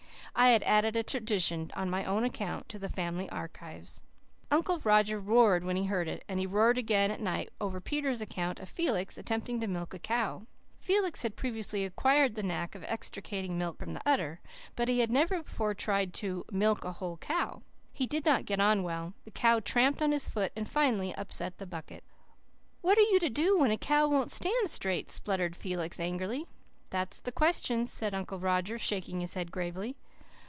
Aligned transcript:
I 0.33 0.51
had 0.51 0.63
added 0.63 0.95
a 0.95 1.03
tradition 1.03 1.69
on 1.75 1.89
my 1.89 2.03
own 2.05 2.23
account 2.23 2.67
to 2.69 2.79
the 2.79 2.87
family 2.89 3.29
archives. 3.29 4.01
Uncle 4.49 4.79
Roger 4.79 5.19
roared 5.19 5.63
when 5.65 5.75
he 5.75 5.85
heard 5.85 6.07
it; 6.07 6.23
and 6.29 6.39
he 6.39 6.47
roared 6.47 6.77
again 6.79 7.11
at 7.11 7.19
night 7.19 7.51
over 7.59 7.81
Peter's 7.81 8.21
account 8.21 8.59
of 8.61 8.69
Felix 8.69 9.17
attempting 9.19 9.59
to 9.59 9.67
milk 9.67 9.93
a 9.93 9.99
cow. 9.99 10.43
Felix 10.79 11.21
had 11.23 11.35
previously 11.35 11.83
acquired 11.85 12.33
the 12.33 12.41
knack 12.43 12.73
of 12.75 12.83
extracting 12.85 13.57
milk 13.57 13.77
from 13.77 13.93
the 13.93 14.01
udder. 14.07 14.39
But 14.77 14.87
he 14.87 14.99
had 14.99 15.11
never 15.11 15.43
before 15.43 15.73
tried 15.75 16.13
to 16.15 16.45
"milk 16.49 16.85
a 16.85 16.93
whole 16.93 17.17
cow." 17.17 17.61
He 17.91 18.07
did 18.07 18.23
not 18.25 18.45
get 18.45 18.61
on 18.61 18.83
well; 18.83 19.13
the 19.25 19.31
cow 19.31 19.59
tramped 19.59 20.01
on 20.01 20.13
his 20.13 20.29
foot, 20.29 20.53
and 20.55 20.67
finally 20.67 21.13
upset 21.13 21.57
the 21.57 21.67
bucket. 21.67 22.03
"What 22.81 22.97
are 22.97 23.01
you 23.01 23.19
to 23.19 23.29
do 23.29 23.59
when 23.59 23.69
a 23.69 23.77
cow 23.77 24.07
won't 24.07 24.31
stand 24.31 24.71
straight?" 24.71 25.09
spluttered 25.11 25.57
Felix 25.57 25.99
angrily. 25.99 26.47
"That's 26.89 27.19
the 27.19 27.33
question," 27.33 27.85
said 27.85 28.15
Uncle 28.15 28.39
Roger, 28.39 28.79
shaking 28.79 29.19
his 29.19 29.33
head 29.35 29.51
gravely. 29.51 29.97